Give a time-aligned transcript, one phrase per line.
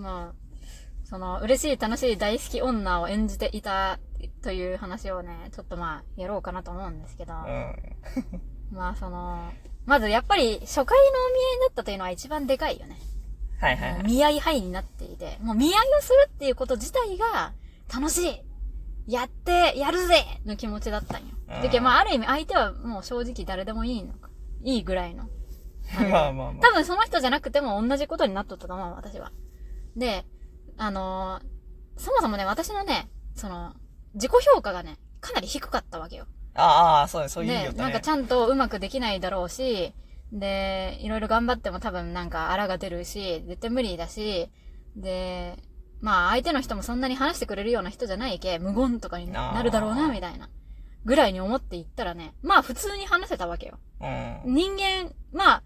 [0.00, 0.34] まあ、
[1.04, 3.98] その、嬉しい、楽しい、大好き女を演じていた
[4.42, 7.76] という話をね、ちょっとまあ、やろうかなと思うんですけど、うん。
[8.76, 9.52] まあその、
[9.86, 12.96] まずやっぱり初回のお見合いだったというのは一番でかいよね。
[13.60, 14.02] はいはいはい。
[14.04, 17.52] 見合い範になっていて、もう見合いをするっていうこと自体が
[17.92, 18.22] 楽し
[19.06, 21.26] いやって、やるぜの気持ちだったんよ。
[21.48, 24.30] うんまあある意味相手はもう正直誰でもいいのか。
[24.62, 25.28] いいぐらいの。
[26.10, 29.32] まあまあま多分その人じゃなくても同じことになっとったと思う、私は。
[30.00, 30.24] で、
[30.76, 31.50] あのー
[32.00, 33.74] そもそもね、私のね、その、
[34.14, 36.24] 自己評価がね、かなり低かったわけよ。
[36.54, 36.62] あ。
[36.62, 37.76] ああ、そうそういう意味だっ、たね。
[37.76, 39.92] でなんかちゃんとうまくできないだろうし、
[40.32, 44.50] で、いろいろ頑張っても多分なんか荒が出るし、絶対無理だし、
[44.96, 45.62] で、
[46.00, 50.48] まあ相手の人もそんなに話してくれるような人じゃないけ、無言とかになるだろうな、みたいな。
[51.04, 53.78] ぐらいに思っていったらね、まあ普通に話せたわけよ。
[54.00, 54.06] う
[54.48, 54.54] ん。
[54.54, 55.62] 人間、まあ、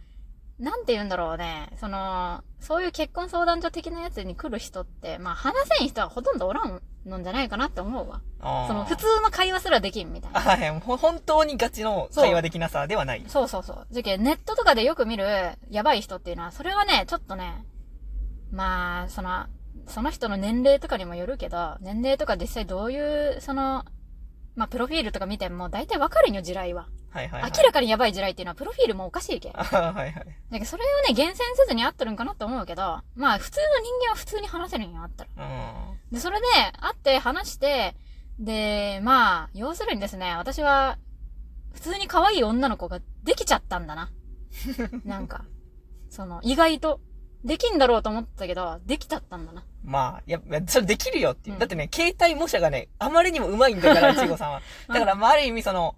[0.58, 1.70] なんて言うんだろうね。
[1.80, 8.20] その、そういう結婚相談所的なやつに来る人って、まあ話せん人はほとんどおらんのんじゃないかなって思うわ。
[8.68, 10.38] その、普通の会話すらできんみたいな。
[10.38, 13.24] あはい、ほ本当にガチの会話できなさではない。
[13.26, 13.86] そうそうそう。
[13.90, 15.26] じゃけ、ネットとかでよく見る
[15.70, 17.64] やばい人っていうのは、それはね、ちょっとね、
[18.52, 19.46] まあ、その、
[19.86, 22.98] その人の年齢とかにもよるけど、年齢とか実際どうい
[23.36, 23.84] う、その、
[24.54, 26.88] まあ、プロフィールとか見ても大体わかるんよ、地雷は。
[27.14, 27.52] はいはい、はい。
[27.56, 29.50] 明らかにやばい地雷っていうのは、プロフィールもおかしいけ。
[29.50, 30.26] だあはいはい。
[30.52, 32.82] けどそれをね、厳選せずに合っとるんかなって思うけど、
[33.14, 35.46] まあ、普通の人間は普通に話せるんよ、あったら。
[35.46, 36.12] うん。
[36.12, 36.46] で、それで、
[36.80, 37.94] 会って話して、
[38.40, 40.98] で、まあ、要するにですね、私は、
[41.72, 44.10] 普通に可愛い女の子ができちゃったんだな。
[45.04, 45.44] なんか、
[46.10, 47.00] その、意外と、
[47.44, 49.64] できんだろうと思ってたけど、できちゃったんだな。
[49.84, 51.54] まあ、いや、それできるよっていう。
[51.54, 54.62] うんだってね、携帯模写がね、あまりにも上手いんだから、いちごさんは。
[54.88, 55.94] だから、まあ、ある意味その、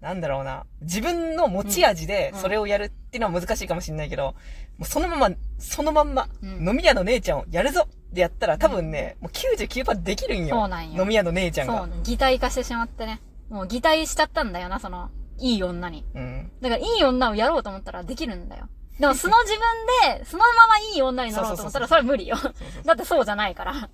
[0.00, 4.34] なんだろうな、自分の持ち味でうんそれをやるっていうのは難しいかもしれないけど、
[4.78, 10.56] もうそのまま、そのまんま、うん飲み屋の姉ちゃんをやるぞってやったら多分ね、もう99%できるんよ。
[10.56, 11.78] そうなんよ飲み屋の姉ちゃんが。
[11.78, 13.20] そうね、擬態化してしまってね。
[13.48, 16.04] もう擬態しちゃったんだよな、その、いい女に。
[16.14, 16.50] うん。
[16.60, 18.68] だから、いい女をやろうと思ったらできるんだよ。
[18.98, 22.36] でも、素の自分で、 そのままいい女になろうと思ったら、それは無理よ。
[22.84, 23.88] だってそうじゃないから。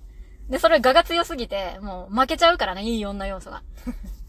[0.49, 3.63] で、それ我が強すぎて、もう負けちゃうからね、いい女要素が。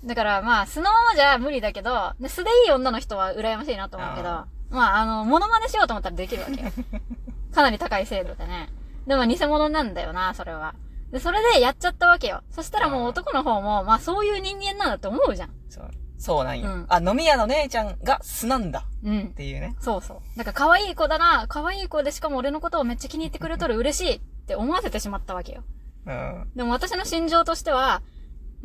[0.05, 6.71] だからまあ、素のままじゃ無理だけど、で素でいい女の人は羨ましいなと思うけど、あまあ、あの、モノマネしようと思ったらできるわけよ。
[7.55, 8.69] かなり高い精度でね。
[9.07, 10.75] でも偽物なんだよな、それは。
[11.11, 12.43] で、それでやっちゃったわけよ。
[12.51, 15.51] そしたらもう男の方も、まあそういう人間なんだって思うじゃん。
[15.69, 15.91] そう。
[16.19, 16.71] そうなんよ。
[16.71, 19.25] うんあ、飲み屋の姉ちゃんが素なんだうんっ。
[19.29, 19.77] ていうね。
[19.79, 20.39] そうそう。
[20.39, 25.63] だから可愛い子だな、可愛い子でしかも俺のことをめっちゃ気に入ってくれとる嬉しいって思わせてしまったわけよ。
[26.07, 26.51] うん。
[26.57, 28.03] でも私の心情としては、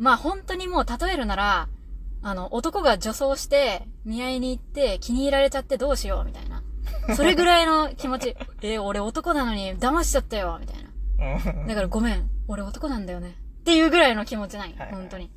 [0.00, 1.68] まあ本当にもう例えるなら、
[2.22, 6.62] あの、男が女装して、見合いに行って気に入られちゃってどうしようみたいな。
[7.14, 8.34] それぐらいの気持ち。
[8.62, 11.60] えー俺男なのに騙しちゃったよみたいな。
[11.60, 11.66] うん。
[11.66, 13.36] だからごめん、俺男なんだよね。
[13.60, 14.70] っていうぐらいの気持ちない。
[14.70, 15.30] はいはい本当に。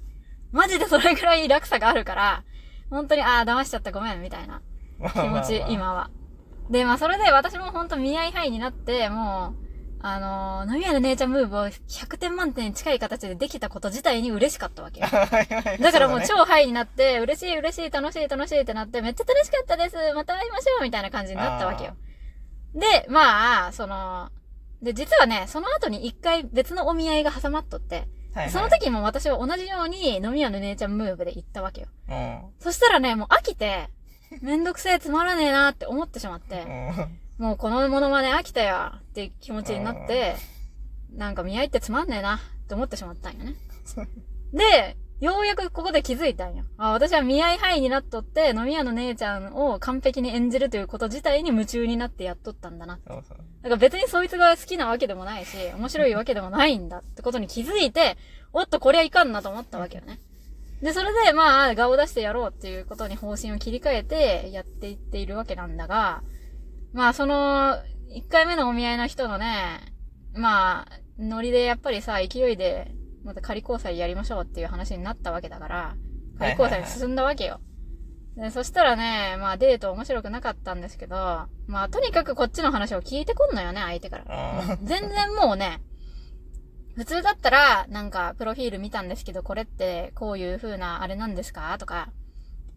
[0.53, 2.43] マジでそれぐらい落差があるから、
[2.89, 4.61] 本当に、ああ、騙しちゃったごめん、みたいな。
[5.11, 6.09] 気持ち、今は。
[6.69, 9.62] で、まあ、それで私も本当見合い範囲になって、もう、
[10.05, 21.95] あのー、飲み屋の姉ちゃんムーブを100点満点に近い形でできたこと自体に嬉しかったわけ だからもうそ超ハイになって、嬉しい嬉しい楽しい楽しいってなって、めっちゃ楽しかったですまた会いましょうみたいな感じになったわけよ。
[22.75, 24.29] で、まあ、その、
[24.81, 31.87] で、実はね、その後に一回別のお見合いが挟まっとって、はいはいその時も私は同じように飲み屋の姉ちゃんムーブで行ったわけよ。
[32.09, 32.41] うん。
[32.59, 33.89] そしたらね、もう飽きて、
[34.41, 37.19] めんどくせえつまらねえなって思ってしまって、うん。
[37.37, 40.35] もうこのモノマネ飽きたよって気持ちになって、
[41.15, 43.55] なんか見合いってつまんねえなって思ってしまったんよね。
[44.53, 46.65] で、ようやくここで気づいたんよ。
[46.77, 52.99] あ、私は見合い範囲になっとって、飲み屋の姉ちゃんを完璧に演じるということ自体に夢中になってやっとったんだな。
[53.07, 53.37] そうそう。
[53.37, 58.17] だから別にそいつが好きなわけでもないし、面白いわけでもないんだってことに気づいて、
[58.51, 60.19] おっとこりゃいかんなと思ったわけよね。
[60.81, 66.21] で、それでまあ、顔を出してやろうっていうことに方針を切り替えてやっていっているわけなんだが、
[66.93, 67.77] まあその、
[68.09, 69.79] 一回目のお見合いの人のね、
[70.35, 70.87] まあ、
[71.19, 72.91] ノリでやっぱりさ、勢いで、
[73.23, 75.95] また仮交際やりましょうっていう話になったわけだから、
[76.39, 77.59] 仮交際に進んだわけよ。
[78.35, 81.15] で、そしたらね、まあデート面白くなかったんですけど、
[81.67, 84.25] まあとにかくこっちの話を聞いてこんのよね、相手から。
[84.27, 85.81] あ全然もうね、
[86.95, 91.75] 普通だったら、なんか、プロフィール見たんですけど、これって、こういう風な、あれなんですか？
[91.79, 92.09] とか、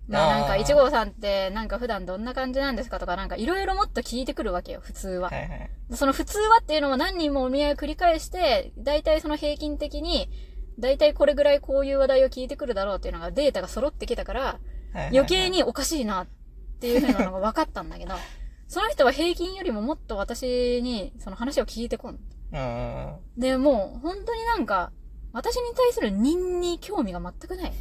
[0.08, 5.31] なんか、一号さんって、なんか普段どんな感じなんですかとか、なんか、いろいろもっと聞いてくるわけよ、普通は。
[5.31, 5.70] はいはい。
[5.93, 10.29] その普通はっていうのも何人もお見合いを繰り返して、大体その平均的に、
[10.79, 14.58] 大体これぐらいこういう話題を聞いてくるだろうっていうのがデータが揃ってきたから、
[15.11, 16.26] 余計におかしいなっ
[16.81, 18.14] ていう風なのが分かったんだけど、
[18.69, 22.19] その人は平均よりももっと私にその話を聞いてこん。
[23.37, 24.93] で、もう、本当になんか、
[25.32, 27.73] 私に対する人に興味が全くない。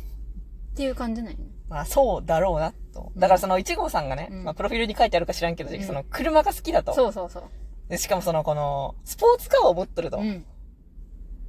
[0.76, 1.46] っていう感じなんよね。
[1.70, 3.14] まあ、そうだろうな、と。
[3.16, 6.94] だからその、一号さんがね、うんまあ、プロフィールに書いてあるか知らんけど、うんその、車が好きだと。
[6.94, 7.44] そうそうそう。
[7.88, 10.18] でしかもその、この、スポーツカーを持っとると。
[10.18, 10.46] うん。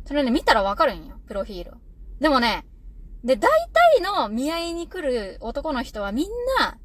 [0.05, 1.75] それね、見たらわかるんよ、プロフィールを。
[2.21, 2.65] でもね、
[3.25, 3.51] で、大
[3.97, 6.27] 体の見合いに来る男の人はみん
[6.61, 6.79] な、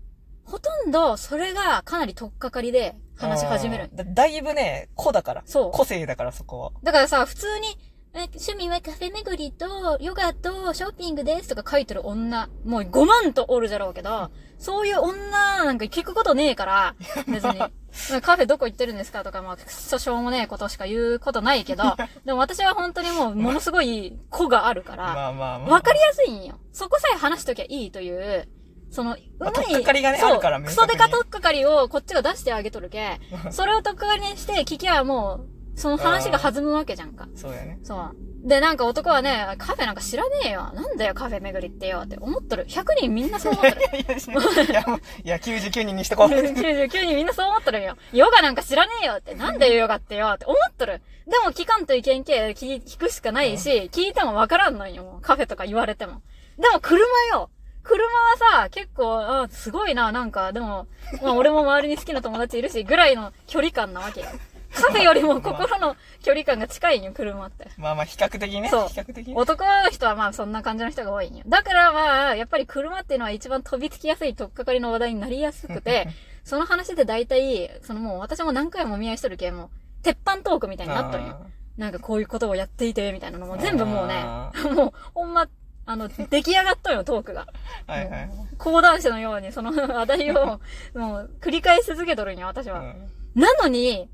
[0.44, 3.90] ほとんどそれがかなり取っかかりで話し始める。
[3.92, 5.44] うんだだいぶね、子だから。
[5.46, 6.72] そう個性だから、そこは。
[6.82, 16.96] だからさ、普通に、え趣味はカフェ巡りと、ヨガと、ショッピングですとか書いてる女、もう5万とおるじゃろうけど、そういう女なんか聞くことねえから、
[17.28, 17.60] 別に。
[18.22, 21.84] カフェどこ行ってるんですかとか、まあ、くっそしょうもねえことしか言うことないけど、
[22.26, 25.70] でも私は本当にもう、ものすごい子があるから、まあまあまあ。
[25.72, 26.56] わかりやすいんよ。
[26.72, 28.48] そこさえ話しときゃいいという、
[28.92, 29.66] その、うまあまい。
[29.66, 33.20] 取っかかりがねそうクソデカ明確に取っかかりをこっちが出してあげとるけ、
[33.52, 37.28] それを取っかかりにして聞きゃもう、その話が弾むわけじゃんか。
[37.36, 37.80] そうやね。
[37.84, 38.16] そう。
[38.44, 40.72] で、なんか男はね、カフェなんか知らねえよ。
[40.74, 42.02] なんだよ、カフェ巡りってよ。
[42.06, 42.66] って思っとる。
[42.66, 43.82] 100人みんなそう思っとる。
[44.02, 46.28] いや、いや、もういや、99人にしてこう。
[46.28, 47.98] 99人みんなそう思っとるよ。
[48.14, 49.36] ヨガなんか知らねえよって。
[49.36, 50.30] なんだよ、ヨガってよ。
[50.30, 51.02] って思っとる。
[51.28, 55.04] でも聞かんといけんけ、聞聞くしかないし、聞いてもわからんのよ。
[55.04, 56.22] もうカフェとか言われても。
[56.58, 57.50] でも車よ。
[57.84, 60.88] 車はさ、結構、あすごいな、なんか、でも、
[61.22, 64.28] まあ俺も周りに好きな友達いるし、ぐらいの距離感なわけよ。
[64.74, 67.68] カフェよりも心の距離感が近いんよ、車って。
[67.78, 68.70] まあまあ、比較的ね。
[68.70, 69.34] そう比較的ね。
[69.36, 71.44] 男の人はまあそんな感じの人が多いんよ。
[71.48, 76.08] だからまあ、やっぱり車っていうのは一番飛びつきやすい取っかかりの話題になりやすくて、
[76.44, 79.70] その話で大体、そのもう私も何回もお見合いしとるけ、もう、
[80.04, 81.46] 鉄板トークみたいになっとるんよ。
[81.78, 85.48] なんかこういうことをやっていて、みたいなのも全部もうねあ、もう、ほんま、
[85.86, 87.48] あの、出来上がっとるよ、トークが。
[87.88, 88.30] はいはい。
[88.58, 90.60] 講談師のように、その話題を、
[90.94, 92.80] もう、繰り返し続けとるんよ、私は。
[92.80, 94.10] うんなのに、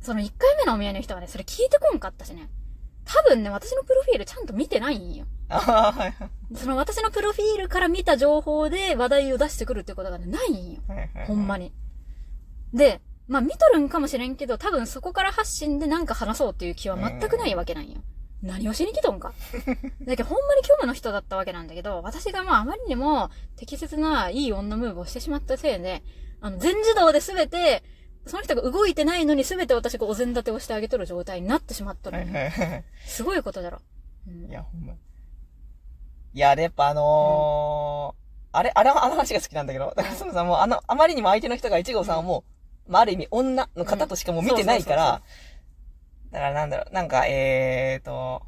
[0.00, 2.48] その1回目のお見合いの人はね、それ聞いてこんかったしね。
[3.04, 5.26] 多分ね、私のプロフィールちゃんと見てないんよ。
[6.54, 10.80] その私のプロフィールから見た情報で話題を出してくるってことがね、ないんよ。
[11.26, 11.72] ほんまに。
[12.74, 18.02] で、まあ見とるんかもしれんけど、多分そこから発信でなんか話そうっていう気は全くないわけなんよ。
[18.42, 19.32] 何をしに来とんか。
[20.04, 26.02] だけどほんまに虚無の人だったわけなんだけど、私がまああまりにも適切ないい女ムーブをしてしまったせいで、
[26.40, 27.82] あの、全自動で全て、
[28.26, 32.34] その人が動いてないのに全て私がお膳立てをしてあげとる状態になってしまっとるはいんよ。
[32.34, 32.84] はいはい。
[33.06, 33.80] すごいことだろ。
[34.26, 34.92] うんいや、ほんま。
[34.92, 42.44] いや、で、やっぱあのーあれ、あれ、あの話が好きなんだけど、だからそのさ、もうあの、あまりにも相手の人が一号さんをも
[42.88, 45.22] う、まあ、ある意味女の方としかもう見てないから、
[46.30, 48.42] だからなんだろう、なんか、えーと、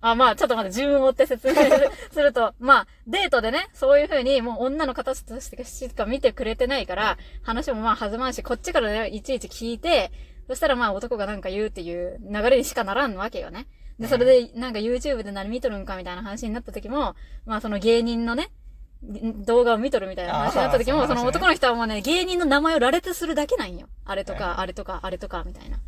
[0.00, 1.54] あ、まあ、ちょっと待って、順を追って説明
[2.12, 10.12] すると、まあ、デートでね、そういう風に、もう女の形としてしか見てくれてないから、話もまあ弾まんし、こっちからね、いちいち聞いて、
[10.46, 13.66] そしたらまあ男がなんか言うっていう流れにしかならんわけよね。
[13.98, 18.50] で、それで、なんか YouTube で何見とるんかみたいな話になった時も、まあその芸人のね、
[19.02, 23.88] 動画を見とるみたいな話になった時も、その男の人はもうね、芸人の名前を羅列するだけなんよ。
[24.04, 25.78] あれとはか、あれとか、あれとか、みたいな。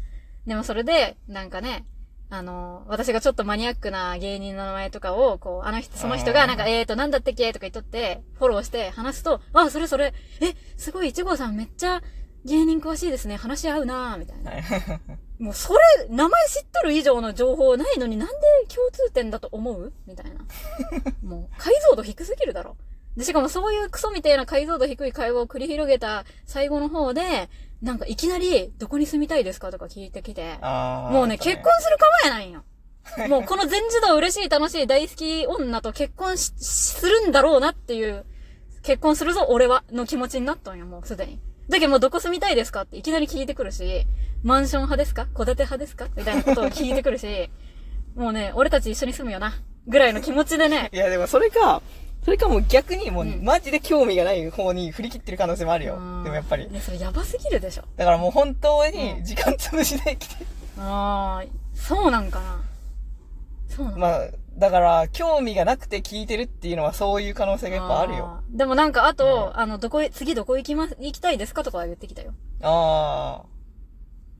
[0.46, 1.84] でもそれで、なんかね、
[2.32, 12.02] あの、私がちょっとマニアックな芸人の名前とかを、こう、あの人、その人が、なんか、えーと、なんだったっけとか言っとって、フォローして話すと、あ、それそれ、え、すごい、一号さんめっちゃ
[12.44, 13.36] 芸人詳しいですね。
[13.36, 14.52] 話し合うなぁ、みたいな。
[14.52, 14.62] はい
[15.40, 15.80] もうそれ、
[16.10, 18.34] 名前知っとる以上の情報ないのになんで
[18.68, 19.90] 共通点だと思う？
[20.06, 20.32] みたいな。
[21.26, 22.76] もう、解像度低すぎるだろ。
[23.16, 27.48] で、しかもそういうクソみたいな解像度低い会話を繰り広げた最後の方で、
[27.82, 32.64] なんかいきなり、どこに住みたいですかとか聞いてきて、もうね、結婚するかもやないんよ。
[33.28, 38.26] もうこの全自動嬉しい楽しい大好き女と結婚し、するんだろうなっていう、
[38.82, 41.40] 結婚するぞ俺は、の気持ちになったんよ、もうすでに。
[41.68, 44.06] だけどもうどこ住みたいですかっていきなり聞いてくるし、
[44.42, 45.26] マンション派ですか？
[45.26, 46.08] 戸建て派ですか？
[46.16, 47.50] みたいなことを聞いてくるし、
[48.14, 49.54] もうね、俺たち一緒に住むよな。
[49.86, 51.82] ぐらいの気持ちでね、いや、でもそれか、
[52.24, 56.24] それかもう逆にもう、うんマジで興味がない方に振り切ってる可能性もあるようん。
[56.24, 56.66] でもやっぱり。
[56.66, 57.84] いや、それやばすぎるでしょ。
[57.96, 60.44] だからもう本当うにん時間潰しで来て。
[60.78, 62.60] ああ、そうなんかな。
[63.68, 68.42] そうなんかまあ、だから、興味がなくて聞いてるっていうのはそういう可能性がやっぱあるよ。
[68.52, 68.56] ー。
[68.58, 72.34] でもなんか、あと、あの、どこへ、次どこ行きます、行きたいですかとかは言ってきたよ。
[72.62, 73.59] ああ。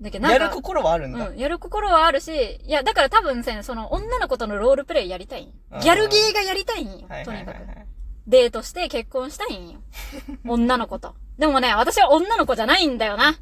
[0.01, 1.29] だけどなんか、やる心はあるんだ。
[1.29, 7.25] うん、やる心はあるし、いや、だから多分さ、その女の子とのロールプレイやりたいんよあーギャルゲーがやりたいんよはい。
[7.25, 7.83] とにかくはいはいは。
[7.83, 7.87] い。
[8.27, 9.81] デートして結婚したいんよ。
[10.47, 11.15] 女の子と。
[11.39, 13.33] でもね、私は女の子じゃないんだよな。
[13.33, 13.35] っ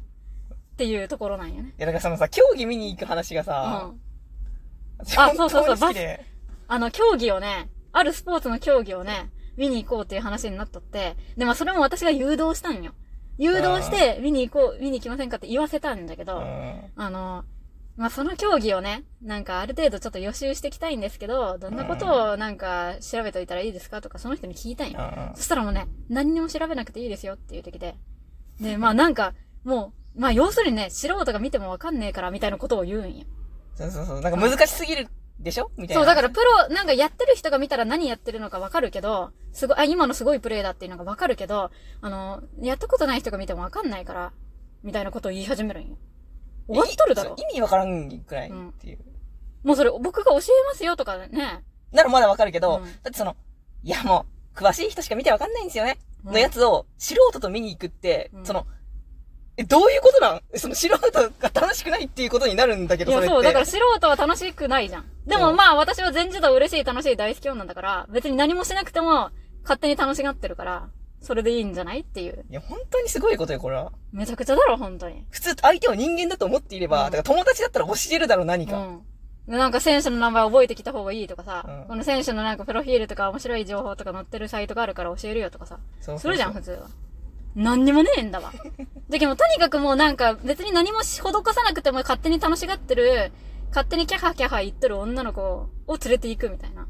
[0.77, 1.73] ていうところなんよね。
[1.77, 3.99] いや、だからそのさ、競技見に行く話がうさ、ん。
[4.97, 6.25] 私あそうそうそう本当に好きで
[6.67, 12.93] あの、競技をね、あるスポーツの競技をね、見に行こうっていう話になっとって、で、まあそれも私が誘導したんよ。
[13.39, 16.81] 誘導して、見に行こう、見に行きませんかって言わせたんだけど、うん。
[16.95, 17.45] あの、
[17.95, 24.99] まあ、その競技をね、なんかある程度ちょっと予習していきたいんですけど、どんなことをなんか調べといたらいいですかとか、その人に聞いたんよ。
[24.99, 27.95] うんそしたらもうね、何にも調べなくていいですよって言ってきて。
[28.59, 33.25] で、まあなんか、もう、まあ要するにね、素人が見てもわかんねえからみたいなことを言うんよ。
[33.75, 34.21] そうそうそう。
[34.21, 35.07] なんか難しすぎる
[35.39, 35.71] でしょ？
[35.77, 36.01] みたいな。
[36.01, 44.33] そう、だからプロ、なんかやってる人が見たら何やってるのかわかるけど、すごい、あ、今のすごいプレイだっていうのがわかるけど、あの、やったことない人が見てもわかんないから、
[44.83, 45.97] みたいなことを言い始めるんよ。
[46.67, 47.35] 終わっとるだろ？
[47.37, 47.41] い。
[47.41, 48.99] 意味わからんくらいっていう。
[49.63, 51.63] もうそれ僕が教えますよとかね。
[51.91, 53.35] ならまだわかるけど、うんだってその、
[53.83, 55.97] いやもう、詳しい人しか見てわかんないんですよね。
[56.25, 58.67] うんのやつを、素人と見に行くって、うんその、
[59.59, 60.41] え、どういうことなん？
[60.55, 63.27] その素人が楽しくないっていうことになるんだけど、いや、そ。
[63.27, 65.05] そう、だから素人は楽しくないじゃん。
[65.27, 69.31] でもまあ私は全自動嬉しい楽しい大好き女だから、別に何もしなくても
[69.63, 70.89] 勝手に楽しがってるから、
[71.21, 72.45] それでいいんじゃないっていう。
[72.49, 73.91] いや、本当にすごいことよ、これは。
[74.13, 75.25] めちゃくちゃだろ、本当に。
[75.29, 78.77] 普通、相手を人間だと思っていれば、うんだから友達だったら教えるだろう、何か。
[78.77, 79.01] うん。
[79.49, 86.87] でなんか選手の名前覚えてきた方がいいとかさ、うんこの選手のなんかプロフィールとか面白い情報とか載ってるサイトがあるから教えるよとかさ、そうそうそうするじゃん、普通は。
[87.59, 88.53] 何にもねえんだわ。
[89.09, 91.31] だけどもとにかくもうなんか別に何もし施さ
[91.63, 93.33] なくても勝手に楽しがってる、
[93.69, 96.87] 勝手にキャハキャハ言ってる女の子を連れて行くみたいな。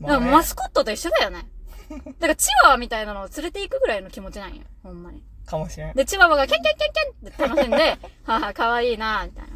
[0.00, 1.46] まあねマスコットと一緒だよね。
[1.88, 4.62] だからチワワみたいなのを連れて行くぐらいの気持ちなんよ。
[4.82, 5.22] ほんまに。
[5.44, 5.94] かもしれん。
[5.94, 9.50] で、チワワがキャンキャンキャンキャンって楽しんで、 はは、可愛いなみたいな。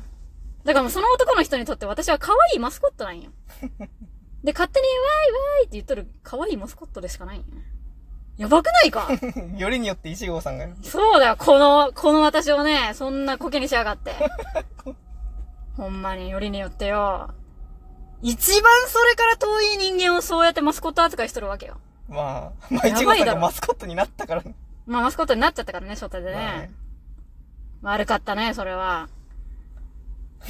[0.64, 3.30] だからもうその男の人にとって私は可愛いマスコットなんよ。
[4.44, 7.62] で、勝手にワイワイって言っとる可愛いマスコットでしかないんよね。
[8.40, 9.06] やばくないか？
[9.58, 10.66] よりによって石郷さんが。
[10.82, 14.14] そうだよ、この、この私をね、そんなコケにしやがって。
[15.76, 17.30] ほんまによりによってよ。
[18.22, 21.76] 一番それから遠い人間をそうやってマスコット扱いしとるわけよ。
[22.08, 24.42] まあ、まあ、石郷さんがマスコットになったから。
[24.86, 26.70] まあマスコットになっちゃったからね、初手でまあねね。
[27.82, 29.08] 悪かったね、それは。